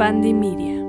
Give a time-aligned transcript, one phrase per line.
[0.00, 0.82] Media.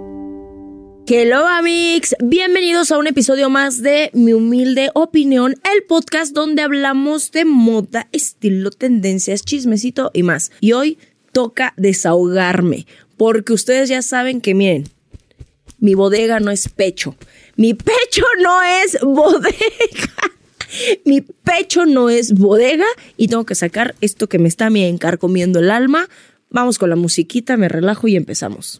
[1.05, 7.33] Hello Amix, bienvenidos a un episodio más de Mi Humilde Opinión, el podcast donde hablamos
[7.33, 10.53] de moda, estilo, tendencias, chismecito y más.
[10.61, 10.97] Y hoy
[11.33, 12.87] toca desahogarme,
[13.17, 14.85] porque ustedes ya saben que miren,
[15.77, 17.17] mi bodega no es pecho,
[17.57, 19.51] mi pecho no es bodega.
[21.03, 22.85] Mi pecho no es bodega
[23.17, 26.07] y tengo que sacar esto que me está me encarcomiendo el alma.
[26.49, 28.79] Vamos con la musiquita, me relajo y empezamos.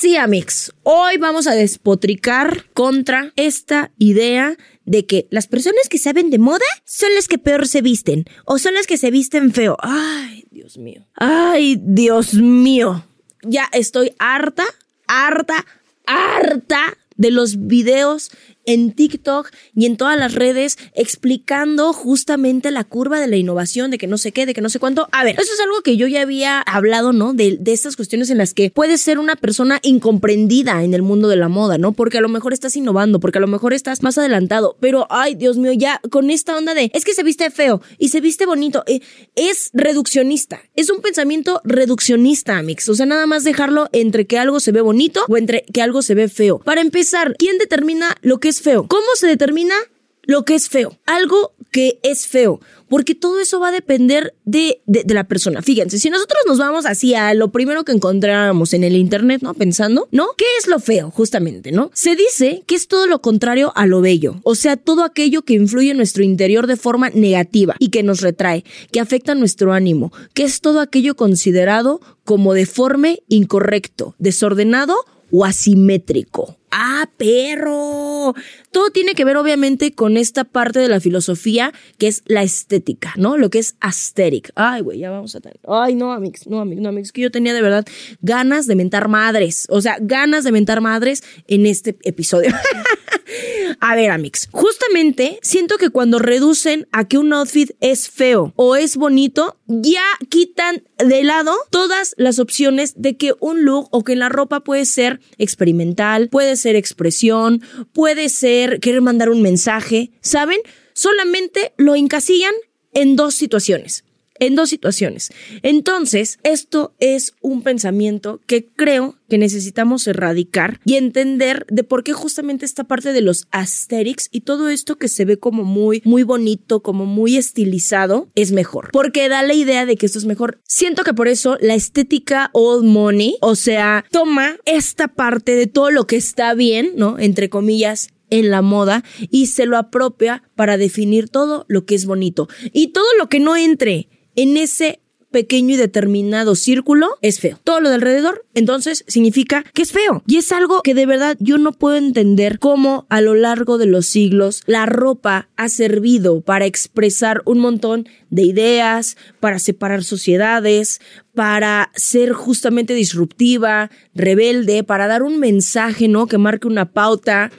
[0.00, 6.30] Así, Amix, hoy vamos a despotricar contra esta idea de que las personas que saben
[6.30, 9.76] de moda son las que peor se visten o son las que se visten feo.
[9.78, 11.06] Ay, Dios mío.
[11.16, 13.04] Ay, Dios mío.
[13.42, 14.64] Ya estoy harta,
[15.06, 15.66] harta,
[16.06, 18.30] harta de los videos
[18.66, 23.98] en TikTok y en todas las redes explicando justamente la curva de la innovación, de
[23.98, 25.08] que no sé qué, de que no sé cuánto.
[25.12, 27.32] A ver, eso es algo que yo ya había hablado, ¿no?
[27.32, 31.28] De, de estas cuestiones en las que puedes ser una persona incomprendida en el mundo
[31.28, 31.92] de la moda, ¿no?
[31.92, 35.34] Porque a lo mejor estás innovando, porque a lo mejor estás más adelantado, pero ay,
[35.34, 38.46] Dios mío, ya con esta onda de, es que se viste feo y se viste
[38.46, 39.00] bonito, eh,
[39.34, 44.60] es reduccionista, es un pensamiento reduccionista, Amix, o sea, nada más dejarlo entre que algo
[44.60, 46.58] se ve bonito o entre que algo se ve feo.
[46.58, 48.86] Para empezar, ¿quién determina lo que es feo?
[48.86, 49.74] ¿Cómo se determina
[50.22, 50.96] lo que es feo?
[51.06, 52.60] Algo que es feo.
[52.88, 55.62] Porque todo eso va a depender de, de, de, la persona.
[55.62, 59.54] Fíjense, si nosotros nos vamos así a lo primero que encontráramos en el Internet, ¿no?
[59.54, 60.30] Pensando, ¿no?
[60.36, 61.92] ¿Qué es lo feo, justamente, ¿no?
[61.94, 64.40] Se dice que es todo lo contrario a lo bello.
[64.42, 68.22] O sea, todo aquello que influye en nuestro interior de forma negativa y que nos
[68.22, 74.96] retrae, que afecta nuestro ánimo, que es todo aquello considerado como deforme, incorrecto, desordenado
[75.30, 76.56] o asimétrico.
[76.70, 78.34] Ah, perro.
[78.70, 83.12] Todo tiene que ver obviamente con esta parte de la filosofía que es la estética,
[83.16, 83.36] ¿no?
[83.36, 84.52] Lo que es aesthetic.
[84.54, 85.58] Ay, güey, ya vamos a tener.
[85.66, 87.84] Ay, no, amigos, no, amigos, no, amigos, que yo tenía de verdad
[88.20, 92.52] ganas de mentar madres, o sea, ganas de mentar madres en este episodio.
[93.80, 98.76] a ver, amigos, justamente siento que cuando reducen a que un outfit es feo o
[98.76, 104.16] es bonito, ya quitan de lado todas las opciones de que un look o que
[104.16, 110.58] la ropa puede ser experimental, puede ser expresión, puede ser querer mandar un mensaje, ¿saben?
[110.92, 112.54] Solamente lo encasillan
[112.92, 114.04] en dos situaciones.
[114.40, 115.30] En dos situaciones.
[115.62, 122.14] Entonces, esto es un pensamiento que creo que necesitamos erradicar y entender de por qué
[122.14, 126.22] justamente esta parte de los aesthetics y todo esto que se ve como muy, muy
[126.22, 128.90] bonito, como muy estilizado, es mejor.
[128.92, 130.58] Porque da la idea de que esto es mejor.
[130.66, 135.90] Siento que por eso la estética old money, o sea, toma esta parte de todo
[135.90, 137.18] lo que está bien, ¿no?
[137.18, 142.06] Entre comillas, en la moda y se lo apropia para definir todo lo que es
[142.06, 142.48] bonito.
[142.72, 147.58] Y todo lo que no entre en ese pequeño y determinado círculo es feo.
[147.62, 150.22] Todo lo de alrededor, entonces, significa que es feo.
[150.26, 153.86] Y es algo que de verdad yo no puedo entender cómo a lo largo de
[153.86, 161.00] los siglos la ropa ha servido para expresar un montón de ideas, para separar sociedades,
[161.34, 166.26] para ser justamente disruptiva, rebelde, para dar un mensaje, ¿no?
[166.26, 167.50] Que marque una pauta,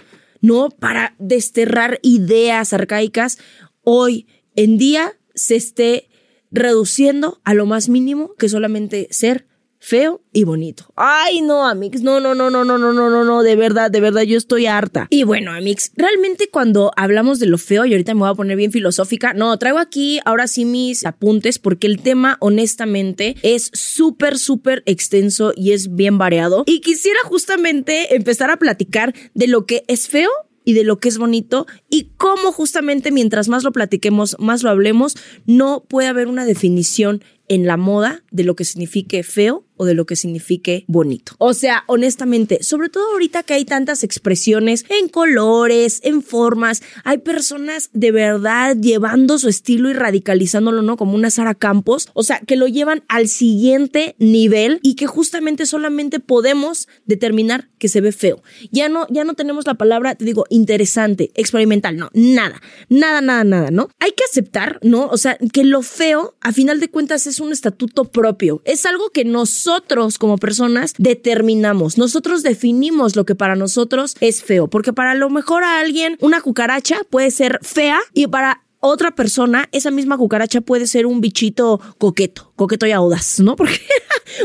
[0.42, 0.70] ¿no?
[0.70, 3.38] Para desterrar ideas arcaicas.
[3.84, 6.11] Hoy en día se esté
[6.52, 9.48] reduciendo a lo más mínimo que solamente ser
[9.82, 10.94] feo y bonito.
[10.96, 14.00] Ay, no, Amix, no, no, no, no, no, no, no, no, no, de verdad, de
[14.00, 15.08] verdad, yo estoy harta.
[15.10, 18.56] Y bueno, Amix, realmente cuando hablamos de lo feo, y ahorita me voy a poner
[18.56, 24.38] bien filosófica, no, traigo aquí ahora sí mis apuntes, porque el tema, honestamente, es súper,
[24.38, 26.64] súper extenso y es bien variado.
[26.68, 30.30] Y quisiera justamente empezar a platicar de lo que es feo
[30.66, 34.70] y de lo que es bonito y cómo justamente mientras más lo platiquemos, más lo
[34.70, 39.86] hablemos, no puede haber una definición en la moda de lo que signifique feo o
[39.86, 41.34] de lo que signifique bonito.
[41.40, 47.18] O sea, honestamente, sobre todo ahorita que hay tantas expresiones en colores, en formas, hay
[47.18, 50.98] personas de verdad llevando su estilo y radicalizándolo, ¿no?
[50.98, 55.66] Como una Sara Campos, o sea, que lo llevan al siguiente nivel y que justamente
[55.66, 58.44] solamente podemos determinar que se ve feo.
[58.72, 63.44] Ya no, ya no tenemos la palabra, te digo, interesante, experimental, no, nada, nada, nada,
[63.44, 63.90] nada, ¿no?
[64.00, 65.08] Hay que aceptar, ¿no?
[65.08, 68.62] O sea, que lo feo, a final de cuentas, es un estatuto propio.
[68.66, 71.98] Es algo que nosotros como personas determinamos.
[71.98, 74.68] Nosotros definimos lo que para nosotros es feo.
[74.68, 79.70] Porque para lo mejor a alguien una cucaracha puede ser fea y para otra persona,
[79.72, 83.56] esa misma cucaracha puede ser un bichito coqueto, coqueto y audaz, ¿no?
[83.62, 83.80] Porque,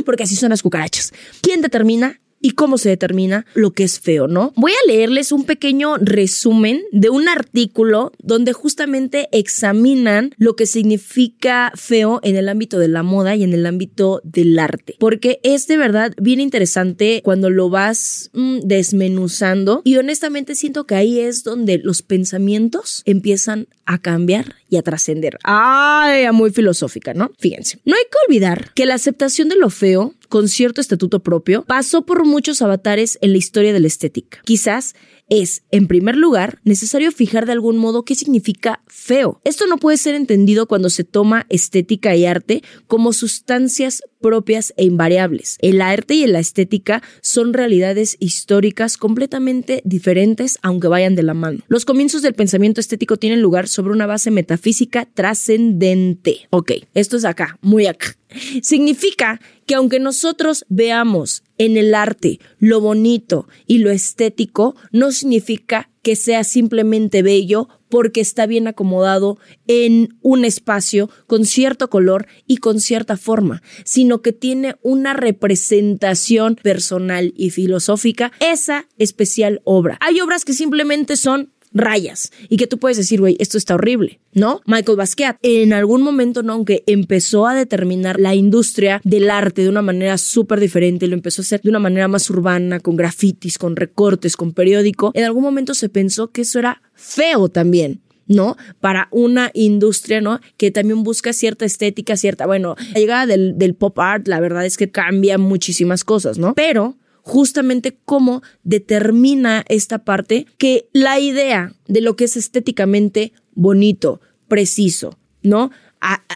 [0.04, 1.12] porque así son las cucarachas.
[1.40, 2.20] ¿Quién determina?
[2.46, 4.52] Y cómo se determina lo que es feo, ¿no?
[4.54, 11.72] Voy a leerles un pequeño resumen de un artículo donde justamente examinan lo que significa
[11.75, 15.66] feo en el ámbito de la moda y en el ámbito del arte, porque es
[15.66, 21.43] de verdad bien interesante cuando lo vas mm, desmenuzando y honestamente siento que ahí es
[21.43, 25.39] donde los pensamientos empiezan a cambiar y a trascender.
[25.43, 27.31] Ay, muy filosófica, ¿no?
[27.39, 31.65] Fíjense, no hay que olvidar que la aceptación de lo feo con cierto estatuto propio
[31.65, 34.41] pasó por muchos avatares en la historia de la estética.
[34.45, 34.95] Quizás
[35.28, 39.40] es, en primer lugar, necesario fijar de algún modo qué significa feo.
[39.44, 44.84] Esto no puede ser entendido cuando se toma estética y arte como sustancias propias e
[44.84, 45.58] invariables.
[45.61, 51.61] El arte y la estética son realidades históricas completamente diferentes, aunque vayan de la mano.
[51.69, 56.49] Los comienzos del pensamiento estético tienen lugar sobre una base metafísica trascendente.
[56.50, 58.17] Ok, esto es acá, muy acá.
[58.62, 65.91] Significa que aunque nosotros veamos en el arte lo bonito y lo estético, no significa
[66.03, 72.58] que sea simplemente bello porque está bien acomodado en un espacio con cierto color y
[72.58, 79.99] con cierta forma, sino que tiene una representación personal y filosófica esa especial obra.
[80.00, 84.20] Hay obras que simplemente son rayas y que tú puedes decir, güey, esto está horrible,
[84.32, 84.61] ¿no?
[84.67, 86.55] Michael Basquiat, en algún momento, ¿no?
[86.55, 91.43] Aunque empezó a determinar la industria del arte de una manera súper diferente, lo empezó
[91.43, 95.43] a hacer de una manera más urbana, con grafitis, con recortes, con periódico, en algún
[95.43, 98.00] momento se pensó que eso era feo también.
[98.29, 98.56] ¿no?
[98.81, 100.40] Para una industria, ¿no?
[100.56, 104.67] Que también busca cierta estética, cierta, bueno, la llegada del, del pop art, la verdad
[104.67, 106.52] es que cambia muchísimas cosas, ¿no?
[106.55, 106.96] Pero
[107.26, 115.19] justamente cómo determina esta parte que la idea de lo que es estéticamente bonito, preciso,
[115.43, 115.73] ¿no?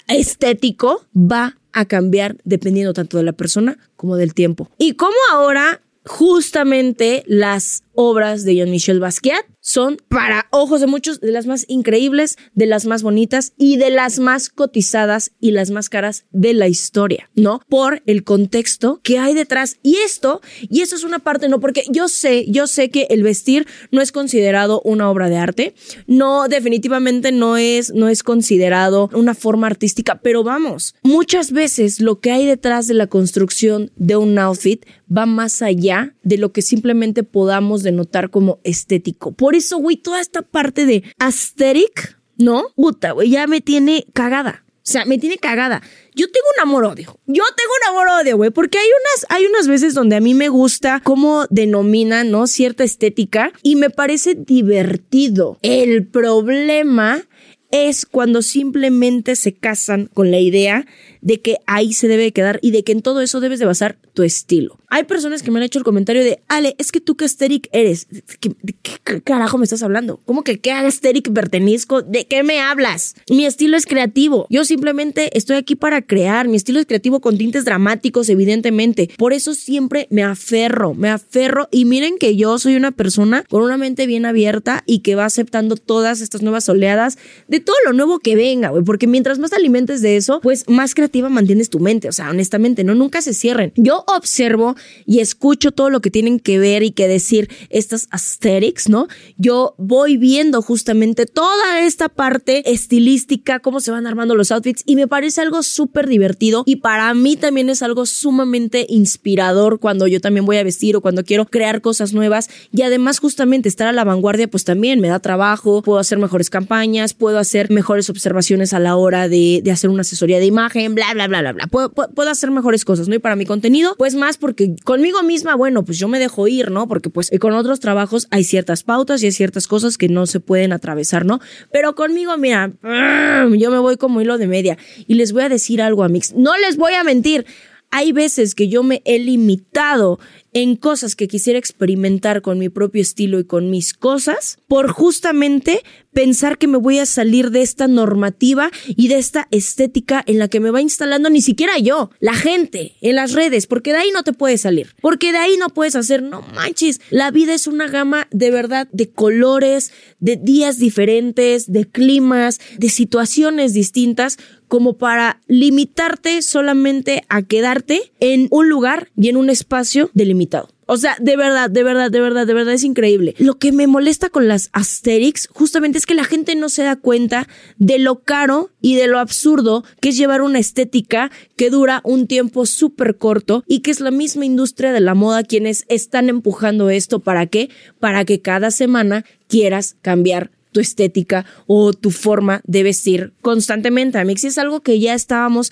[0.09, 4.69] estético va a cambiar dependiendo tanto de la persona como del tiempo.
[4.79, 11.31] Y cómo ahora justamente las obras de Jean-Michel Basquiat son, para ojos de muchos, de
[11.31, 15.91] las más increíbles, de las más bonitas y de las más cotizadas y las más
[15.91, 17.61] caras de la historia, ¿no?
[17.69, 19.77] Por el contexto que hay detrás.
[19.83, 21.61] Y esto, y eso es una parte, ¿no?
[21.61, 25.75] Porque yo sé, yo sé que el vestir no es considerado una obra de arte,
[26.07, 32.21] no, definitivamente no es, no es considerado una forma artística, pero vamos, muchas veces lo
[32.21, 34.85] que hay detrás de la construcción de un outfit
[35.15, 39.33] va más allá de lo que simplemente podamos denotar como estético.
[39.33, 42.65] Por eso, güey, toda esta parte de aesthetic, ¿no?
[42.77, 44.65] Puta, güey, ya me tiene cagada.
[44.91, 45.83] O sea, me tiene cagada.
[46.15, 47.19] Yo tengo un amor-odio.
[47.27, 50.49] Yo tengo un amor-odio, güey, porque hay unas, hay unas veces donde a mí me
[50.49, 52.47] gusta cómo denominan, ¿no?
[52.47, 55.59] Cierta estética y me parece divertido.
[55.63, 57.23] El problema
[57.71, 60.87] es cuando simplemente se casan con la idea
[61.21, 63.99] de que ahí se debe quedar y de que en todo eso debes de basar
[64.15, 64.79] tu estilo.
[64.89, 67.69] Hay personas que me han hecho el comentario de, Ale, es que tú qué aesthetic
[67.73, 68.09] eres.
[68.41, 68.53] ¿Qué,
[68.83, 70.21] qué carajo me estás hablando?
[70.25, 72.03] ¿Cómo que qué aesthetic pertenezco?
[72.03, 73.15] ¿De qué me hablas?
[73.29, 74.47] Mi estilo es creativo.
[74.51, 76.49] Yo simplemente estoy aquí para crear.
[76.49, 79.11] Mi estilo es creativo con tintes dramáticos, evidentemente.
[79.17, 81.69] Por eso siempre me aferro, me aferro.
[81.71, 85.25] Y miren que yo soy una persona con una mente bien abierta y que va
[85.25, 88.83] aceptando todas estas nuevas oleadas de todo lo nuevo que venga, güey.
[88.83, 92.09] Porque mientras más alimentes de eso, pues más creativo mantienes tu mente.
[92.09, 93.73] O sea, honestamente, no, nunca se cierren.
[93.77, 94.77] Yo observo
[95.07, 99.09] y escucho todo lo que tienen que ver y que decir estas aesthetics, ¿no?
[99.37, 104.97] Yo voy viendo justamente toda esta parte estilística, cómo se van armando los outfits y
[104.97, 110.21] me parece algo súper divertido y para mí también es algo sumamente inspirador cuando yo
[110.21, 113.93] también voy a vestir o cuando quiero crear cosas nuevas y además justamente estar a
[113.93, 118.73] la vanguardia pues también me da trabajo, puedo hacer mejores campañas, puedo hacer mejores observaciones
[118.73, 121.67] a la hora de, de hacer una asesoría de imagen, bla, bla, bla, bla, bla.
[121.67, 123.15] Puedo, puedo, hacer mejores cosas, ¿no?
[123.15, 126.71] Y para mi contenido, pues más porque conmigo misma, bueno, pues yo me dejo ir,
[126.71, 126.87] ¿no?
[126.89, 130.41] Porque pues con otros trabajos hay ciertas pautas y hay ciertas cosas que no se
[130.41, 131.41] pueden atravesar, ¿no?
[131.73, 134.79] Pero conmigo, mira, yo me voy como hilo de media.
[135.07, 136.35] Y les voy a decir algo, Mix.
[136.35, 137.47] No les voy a mentir.
[137.91, 140.21] Hay veces que yo me he limitado
[140.53, 145.83] en cosas que quisiera experimentar con mi propio estilo y con mis cosas por justamente
[146.13, 150.49] pensar que me voy a salir de esta normativa y de esta estética en la
[150.49, 154.11] que me va instalando ni siquiera yo, la gente en las redes, porque de ahí
[154.13, 157.67] no te puedes salir, porque de ahí no puedes hacer, no manches, la vida es
[157.69, 164.99] una gama de verdad de colores, de días diferentes, de climas, de situaciones distintas como
[164.99, 170.40] para limitarte solamente a quedarte en un lugar y en un espacio delimitado
[170.87, 173.35] O sea, de verdad, de verdad, de verdad, de verdad es increíble.
[173.39, 176.97] Lo que me molesta con las Asterix justamente es que la gente no se da
[176.97, 177.47] cuenta
[177.79, 182.27] de lo caro y de lo absurdo que es llevar una estética que dura un
[182.27, 186.91] tiempo súper corto y que es la misma industria de la moda quienes están empujando
[186.91, 187.21] esto.
[187.21, 187.71] ¿Para qué?
[188.01, 194.19] Para que cada semana quieras cambiar tu estética o tu forma de vestir constantemente.
[194.19, 195.71] A mí es algo que ya estábamos,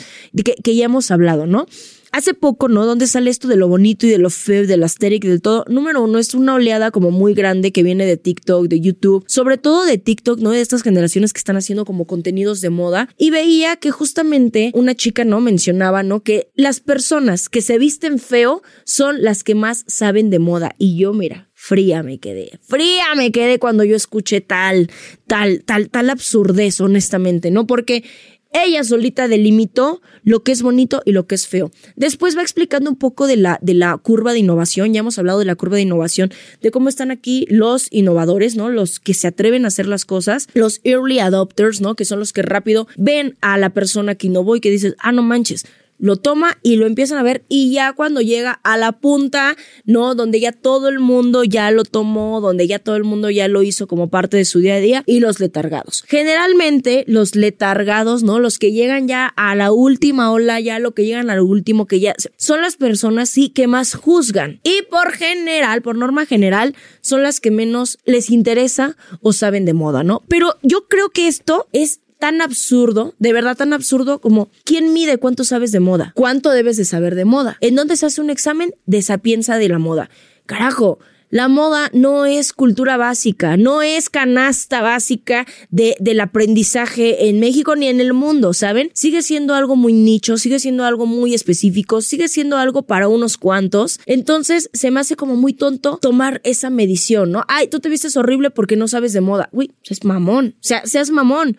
[0.62, 1.66] que ya hemos hablado, ¿no?
[2.12, 2.86] Hace poco, ¿no?
[2.86, 5.40] ¿Dónde sale esto de lo bonito y de lo feo, de la asteric y de
[5.40, 5.64] todo?
[5.68, 9.58] Número uno, es una oleada como muy grande que viene de TikTok, de YouTube, sobre
[9.58, 10.50] todo de TikTok, ¿no?
[10.50, 13.08] De estas generaciones que están haciendo como contenidos de moda.
[13.18, 15.40] Y veía que justamente una chica, ¿no?
[15.40, 16.22] Mencionaba, ¿no?
[16.22, 20.74] Que las personas que se visten feo son las que más saben de moda.
[20.78, 22.58] Y yo, mira, fría me quedé.
[22.62, 24.90] Fría me quedé cuando yo escuché tal,
[25.26, 27.66] tal, tal, tal absurdez, honestamente, ¿no?
[27.66, 28.04] Porque
[28.52, 31.70] ella solita delimitó lo que es bonito y lo que es feo.
[31.96, 34.92] Después va explicando un poco de la, de la curva de innovación.
[34.92, 36.30] Ya hemos hablado de la curva de innovación,
[36.62, 38.70] de cómo están aquí los innovadores, ¿no?
[38.70, 41.94] Los que se atreven a hacer las cosas, los early adopters, ¿no?
[41.94, 45.12] Que son los que rápido ven a la persona que innovó y que dices, ah,
[45.12, 45.66] no manches,
[45.98, 50.14] lo toma y lo empiezan a ver y ya cuando llega a la punta, ¿no?
[50.14, 53.62] Donde ya todo el mundo ya lo tomó, donde ya todo el mundo ya lo
[53.62, 56.04] hizo como parte de su día a día y los letargados.
[56.06, 58.38] Generalmente los letargados, ¿no?
[58.38, 62.00] Los que llegan ya a la última ola, ya lo que llegan al último, que
[62.00, 67.22] ya son las personas sí que más juzgan y por general, por norma general, son
[67.22, 70.22] las que menos les interesa o saben de moda, ¿no?
[70.28, 75.18] Pero yo creo que esto es tan absurdo, de verdad tan absurdo como ¿quién mide
[75.18, 76.12] cuánto sabes de moda?
[76.14, 77.56] ¿Cuánto debes de saber de moda?
[77.60, 80.10] ¿En dónde se hace un examen de sapienza de la moda?
[80.46, 80.98] Carajo,
[81.30, 87.76] la moda no es cultura básica, no es canasta básica de, del aprendizaje en México
[87.76, 88.90] ni en el mundo, ¿saben?
[88.94, 93.36] Sigue siendo algo muy nicho, sigue siendo algo muy específico, sigue siendo algo para unos
[93.36, 94.00] cuantos.
[94.06, 97.44] Entonces se me hace como muy tonto tomar esa medición, ¿no?
[97.46, 99.50] Ay, tú te vistes horrible porque no sabes de moda.
[99.52, 100.54] Uy, es mamón.
[100.56, 101.58] O sea, seas mamón.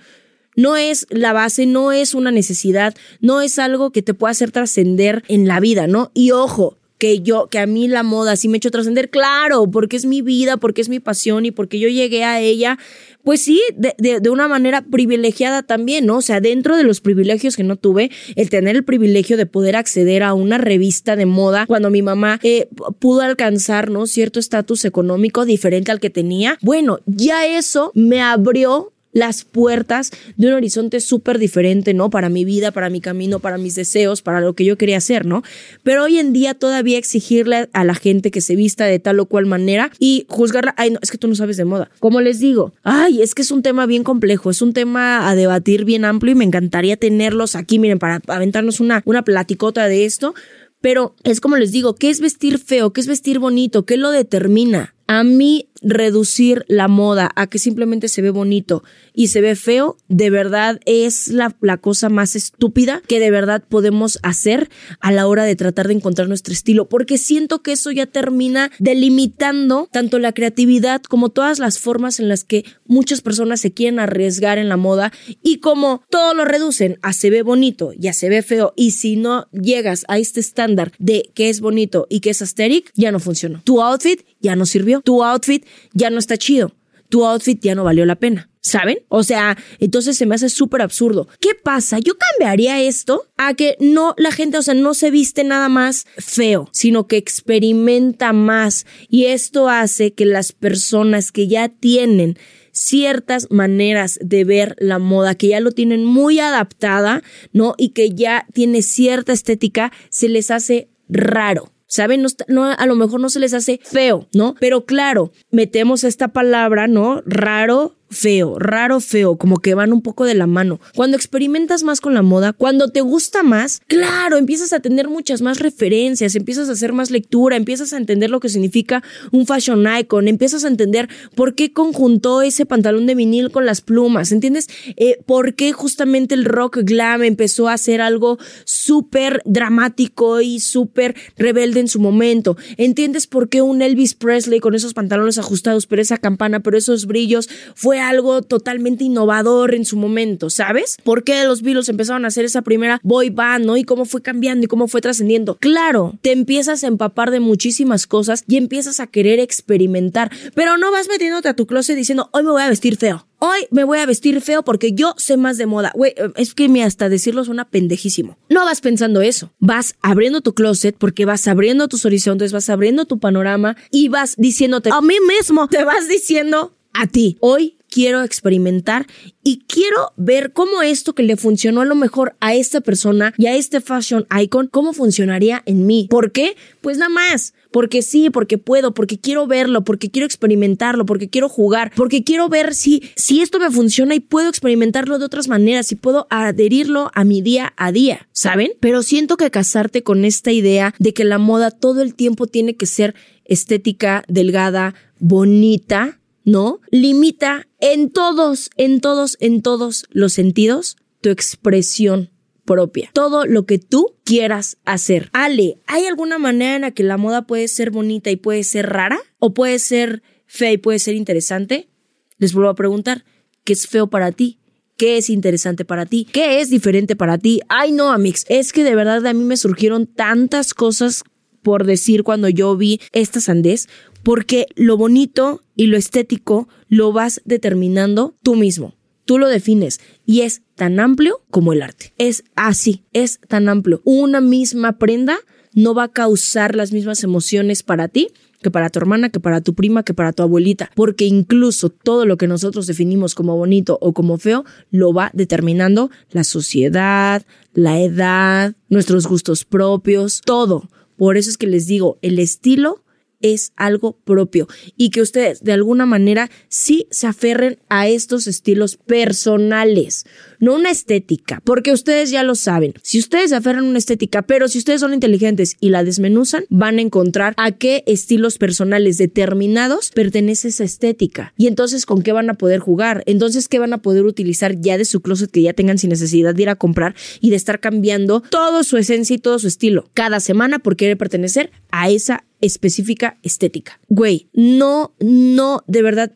[0.59, 4.51] No es la base, no es una necesidad, no es algo que te pueda hacer
[4.51, 6.11] trascender en la vida, ¿no?
[6.13, 9.71] Y ojo, que yo, que a mí la moda sí me ha hecho trascender, claro,
[9.71, 12.77] porque es mi vida, porque es mi pasión y porque yo llegué a ella,
[13.23, 16.17] pues sí, de, de, una manera privilegiada también, ¿no?
[16.17, 19.77] O sea, dentro de los privilegios que no tuve, el tener el privilegio de poder
[19.77, 22.67] acceder a una revista de moda cuando mi mamá eh,
[22.99, 24.05] pudo alcanzar, ¿no?
[24.05, 30.47] Cierto estatus económico diferente al que tenía, bueno, ya eso me abrió las puertas de
[30.47, 32.09] un horizonte súper diferente, ¿no?
[32.09, 35.25] Para mi vida, para mi camino, para mis deseos, para lo que yo quería hacer,
[35.25, 35.43] ¿no?
[35.83, 39.25] Pero hoy en día todavía exigirle a la gente que se vista de tal o
[39.25, 41.89] cual manera y juzgarla, ay, no, es que tú no sabes de moda.
[41.99, 45.35] Como les digo, ay, es que es un tema bien complejo, es un tema a
[45.35, 50.05] debatir bien amplio y me encantaría tenerlos aquí, miren, para aventarnos una, una platicota de
[50.05, 50.33] esto.
[50.81, 52.93] Pero es como les digo, ¿qué es vestir feo?
[52.93, 53.85] ¿Qué es vestir bonito?
[53.85, 54.95] ¿Qué lo determina?
[55.07, 58.83] A mí reducir la moda a que simplemente se ve bonito
[59.13, 63.63] y se ve feo, de verdad es la, la, cosa más estúpida que de verdad
[63.67, 64.69] podemos hacer
[64.99, 68.71] a la hora de tratar de encontrar nuestro estilo, porque siento que eso ya termina
[68.79, 73.99] delimitando tanto la creatividad como todas las formas en las que muchas personas se quieren
[73.99, 78.13] arriesgar en la moda y como todo lo reducen a se ve bonito y a
[78.13, 82.19] se ve feo y si no llegas a este estándar de que es bonito y
[82.19, 83.61] que es asteric, ya no funcionó.
[83.63, 85.01] Tu outfit ya no sirvió.
[85.01, 86.75] Tu outfit ya no está chido.
[87.09, 88.49] Tu outfit ya no valió la pena.
[88.61, 88.99] ¿Saben?
[89.07, 91.29] O sea, entonces se me hace súper absurdo.
[91.39, 91.97] ¿Qué pasa?
[91.99, 96.05] Yo cambiaría esto a que no, la gente, o sea, no se viste nada más
[96.17, 98.85] feo, sino que experimenta más.
[99.07, 102.37] Y esto hace que las personas que ya tienen
[102.73, 107.23] ciertas maneras de ver la moda, que ya lo tienen muy adaptada,
[107.53, 107.75] ¿no?
[107.77, 111.71] Y que ya tiene cierta estética, se les hace raro.
[111.89, 112.25] ¿Saben?
[112.47, 114.55] No, a lo mejor no se les hace feo, ¿no?
[114.59, 117.21] Pero claro, metemos esta palabra, ¿no?
[117.25, 120.79] Raro feo, raro feo, como que van un poco de la mano.
[120.95, 125.41] Cuando experimentas más con la moda, cuando te gusta más, claro, empiezas a tener muchas
[125.41, 129.85] más referencias, empiezas a hacer más lectura, empiezas a entender lo que significa un fashion
[129.99, 134.67] icon, empiezas a entender por qué conjuntó ese pantalón de vinil con las plumas, ¿entiendes?
[134.97, 141.15] Eh, por qué justamente el rock glam empezó a ser algo súper dramático y súper
[141.37, 142.57] rebelde en su momento.
[142.77, 147.05] ¿Entiendes por qué un Elvis Presley con esos pantalones ajustados, pero esa campana, pero esos
[147.05, 150.97] brillos fue algo totalmente innovador en su momento, ¿sabes?
[151.03, 153.77] ¿Por qué los Beatles empezaron a hacer esa primera boy band, ¿no?
[153.77, 155.57] Y cómo fue cambiando y cómo fue trascendiendo.
[155.57, 160.91] Claro, te empiezas a empapar de muchísimas cosas y empiezas a querer experimentar, pero no
[160.91, 163.97] vas metiéndote a tu closet diciendo, hoy me voy a vestir feo hoy me voy
[163.99, 165.91] a vestir feo porque yo sé más de moda.
[165.95, 168.37] Güey, es que me hasta decirlo suena pendejísimo.
[168.49, 169.51] No vas pensando eso.
[169.59, 174.35] Vas abriendo tu closet porque vas abriendo tus horizontes, vas abriendo tu panorama y vas
[174.37, 177.37] diciéndote a mí mismo, te vas diciendo a ti.
[177.39, 179.07] Hoy quiero experimentar
[179.43, 183.47] y quiero ver cómo esto que le funcionó a lo mejor a esta persona y
[183.47, 186.07] a este fashion icon, cómo funcionaría en mí.
[186.09, 186.55] ¿Por qué?
[186.81, 187.53] Pues nada más.
[187.71, 192.49] Porque sí, porque puedo, porque quiero verlo, porque quiero experimentarlo, porque quiero jugar, porque quiero
[192.49, 197.11] ver si, si esto me funciona y puedo experimentarlo de otras maneras, y puedo adherirlo
[197.13, 198.71] a mi día a día, ¿saben?
[198.79, 202.75] Pero siento que casarte con esta idea de que la moda todo el tiempo tiene
[202.75, 203.13] que ser
[203.45, 206.18] estética, delgada, bonita,
[206.49, 206.81] ¿no?
[206.89, 212.31] Limita en todos, en todos, en todos los sentidos tu expresión
[212.65, 213.09] propia.
[213.13, 215.29] Todo lo que tú quieras hacer.
[215.33, 218.89] Ale, ¿hay alguna manera en la que la moda puede ser bonita y puede ser
[218.89, 219.19] rara?
[219.37, 221.89] ¿O puede ser fea y puede ser interesante?
[222.37, 223.25] Les vuelvo a preguntar,
[223.63, 224.59] ¿qué es feo para ti?
[224.97, 226.27] ¿Qué es interesante para ti?
[226.31, 227.61] ¿Qué es diferente para ti?
[227.69, 231.23] Ay, no, Amix, es que de verdad a mí me surgieron tantas cosas
[231.61, 233.87] por decir cuando yo vi esta sandez,
[234.23, 238.95] porque lo bonito y lo estético lo vas determinando tú mismo.
[239.25, 242.13] Tú lo defines y es tan amplio como el arte.
[242.17, 244.01] Es así, es tan amplio.
[244.03, 245.37] Una misma prenda
[245.73, 248.29] no va a causar las mismas emociones para ti
[248.61, 252.25] que para tu hermana, que para tu prima, que para tu abuelita, porque incluso todo
[252.25, 257.99] lo que nosotros definimos como bonito o como feo lo va determinando la sociedad, la
[258.01, 260.89] edad, nuestros gustos propios, todo.
[261.19, 263.03] Por eso es que les digo, el estilo
[263.41, 268.95] es algo propio y que ustedes de alguna manera sí se aferren a estos estilos
[268.95, 270.25] personales,
[270.59, 272.93] no una estética, porque ustedes ya lo saben.
[273.01, 277.01] Si ustedes aferran una estética, pero si ustedes son inteligentes y la desmenuzan, van a
[277.01, 282.55] encontrar a qué estilos personales determinados pertenece esa estética y entonces con qué van a
[282.55, 285.97] poder jugar, entonces qué van a poder utilizar ya de su closet que ya tengan
[285.97, 289.59] sin necesidad de ir a comprar y de estar cambiando todo su esencia y todo
[289.59, 293.99] su estilo cada semana por querer pertenecer a esa específica estética.
[294.09, 296.33] Güey, no, no, de verdad,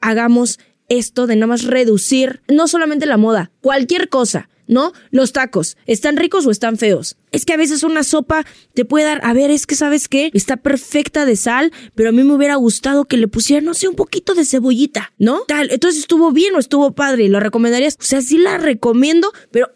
[0.00, 4.48] hagamos esto de nada más reducir no solamente la moda, cualquier cosa.
[4.68, 4.92] ¿no?
[5.10, 7.16] Los tacos, ¿están ricos o están feos?
[7.32, 10.30] Es que a veces una sopa te puede dar, a ver, es que sabes qué,
[10.34, 13.88] está perfecta de sal, pero a mí me hubiera gustado que le pusieran, no sé,
[13.88, 15.40] un poquito de cebollita, ¿no?
[15.48, 17.96] Tal, entonces estuvo bien o estuvo padre, ¿lo recomendarías?
[17.98, 19.70] O sea, sí la recomiendo, pero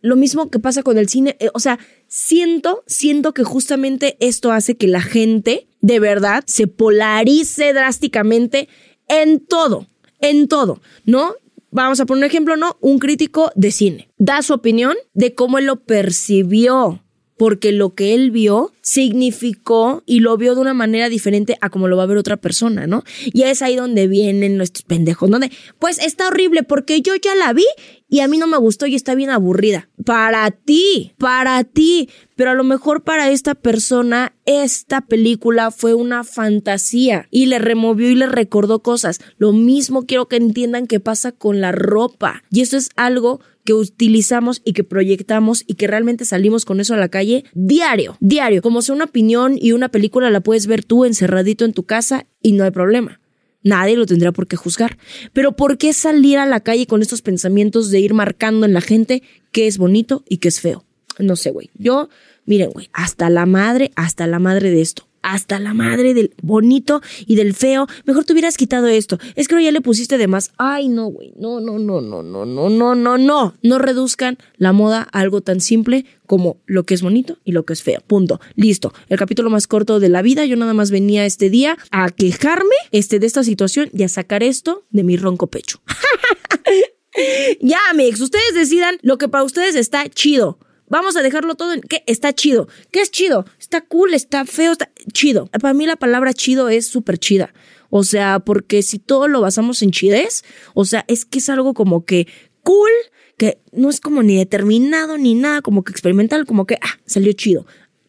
[0.00, 4.52] lo mismo que pasa con el cine, eh, o sea, siento, siento que justamente esto
[4.52, 8.68] hace que la gente de verdad se polarice drásticamente
[9.08, 9.86] en todo,
[10.20, 11.34] en todo, ¿no?
[11.70, 12.76] Vamos a poner un ejemplo, ¿no?
[12.80, 17.02] Un crítico de cine da su opinión de cómo él lo percibió,
[17.38, 21.88] porque lo que él vio significó y lo vio de una manera diferente a como
[21.88, 23.04] lo va a ver otra persona, ¿no?
[23.24, 27.52] Y es ahí donde vienen nuestros pendejos, donde, pues está horrible porque yo ya la
[27.52, 27.66] vi
[28.08, 29.88] y a mí no me gustó y está bien aburrida.
[30.04, 32.08] Para ti, para ti.
[32.36, 38.10] Pero a lo mejor para esta persona esta película fue una fantasía y le removió
[38.10, 39.20] y le recordó cosas.
[39.36, 42.42] Lo mismo quiero que entiendan que pasa con la ropa.
[42.50, 46.94] Y esto es algo que utilizamos y que proyectamos y que realmente salimos con eso
[46.94, 48.62] a la calle diario, diario.
[48.62, 52.24] Como sea una opinión y una película la puedes ver tú encerradito en tu casa
[52.40, 53.20] y no hay problema.
[53.62, 54.96] Nadie lo tendrá por qué juzgar.
[55.34, 58.80] Pero ¿por qué salir a la calle con estos pensamientos de ir marcando en la
[58.80, 60.86] gente qué es bonito y qué es feo?
[61.18, 61.68] No sé, güey.
[61.74, 62.08] Yo,
[62.46, 67.02] miren, güey, hasta la madre, hasta la madre de esto hasta la madre del bonito
[67.26, 67.86] y del feo.
[68.04, 69.18] Mejor te hubieras quitado esto.
[69.36, 70.52] Es que ya le pusiste de más.
[70.56, 71.32] Ay, no, güey.
[71.36, 73.54] No, no, no, no, no, no, no, no, no.
[73.62, 77.64] No reduzcan la moda a algo tan simple como lo que es bonito y lo
[77.64, 78.00] que es feo.
[78.06, 78.40] Punto.
[78.54, 78.92] Listo.
[79.08, 80.44] El capítulo más corto de la vida.
[80.44, 84.42] Yo nada más venía este día a quejarme este, de esta situación y a sacar
[84.42, 85.80] esto de mi ronco pecho.
[87.60, 90.58] ya, amigos, ustedes decidan lo que para ustedes está chido.
[90.88, 92.68] Vamos a dejarlo todo en que está chido.
[92.90, 93.44] ¿Qué es chido?
[93.58, 95.46] Está cool, está feo, está chido.
[95.46, 97.52] Para mí la palabra chido es súper chida.
[97.90, 101.74] O sea, porque si todo lo basamos en chidez, o sea, es que es algo
[101.74, 102.26] como que
[102.62, 102.90] cool,
[103.36, 107.32] que no es como ni determinado ni nada, como que experimental, como que, ah, salió
[107.32, 107.66] chido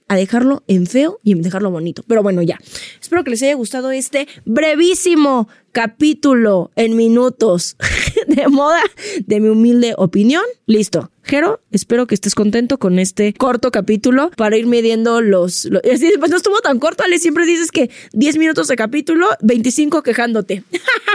[0.10, 2.04] a dejarlo en feo y en dejarlo bonito.
[2.08, 2.60] Pero bueno, ya.
[3.00, 7.78] Espero que les haya gustado este brevísimo capítulo en minutos
[8.36, 8.82] de moda
[9.26, 10.44] de mi humilde opinión.
[10.68, 11.12] Listo.
[11.24, 15.70] Jero, espero que estés contento con este corto capítulo para ir midiendo los...
[15.84, 17.20] pues no estuvo tan corto, Ale.
[17.20, 20.64] Siempre dices que 10 minutos de capítulo, 25 quejándote.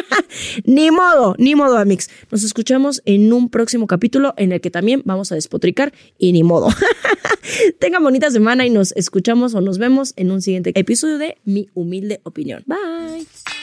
[0.64, 2.10] ni modo, ni modo, Amix.
[2.30, 6.42] Nos escuchamos en un próximo capítulo en el que también vamos a despotricar y ni
[6.42, 6.68] modo.
[7.78, 11.68] Tengan bonita semana y nos escuchamos o nos vemos en un siguiente episodio de Mi
[11.74, 12.62] Humilde Opinión.
[12.66, 13.53] Bye.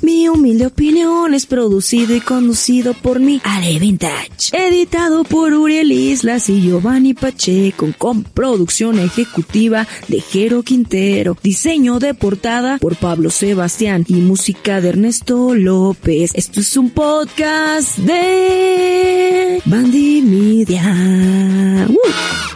[0.00, 4.50] Mi humilde opinión es producido y conducido por mi Ale Vintage.
[4.52, 11.36] Editado por Uriel Islas y Giovanni Pacheco con producción ejecutiva de Jero Quintero.
[11.42, 16.30] Diseño de portada por Pablo Sebastián y música de Ernesto López.
[16.34, 21.88] Esto es un podcast de Bandy Media.